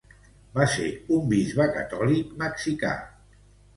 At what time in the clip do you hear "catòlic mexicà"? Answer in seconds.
1.75-2.95